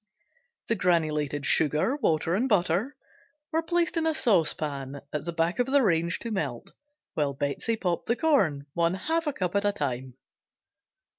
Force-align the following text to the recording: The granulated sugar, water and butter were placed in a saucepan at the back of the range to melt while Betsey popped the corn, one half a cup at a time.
The 0.67 0.73
granulated 0.75 1.45
sugar, 1.45 1.95
water 1.97 2.33
and 2.33 2.49
butter 2.49 2.95
were 3.51 3.61
placed 3.61 3.97
in 3.97 4.07
a 4.07 4.15
saucepan 4.15 5.01
at 5.13 5.25
the 5.25 5.31
back 5.31 5.59
of 5.59 5.67
the 5.67 5.83
range 5.83 6.17
to 6.21 6.31
melt 6.31 6.71
while 7.13 7.35
Betsey 7.35 7.75
popped 7.75 8.07
the 8.07 8.15
corn, 8.15 8.65
one 8.73 8.95
half 8.95 9.27
a 9.27 9.33
cup 9.33 9.55
at 9.55 9.63
a 9.63 9.71
time. 9.71 10.15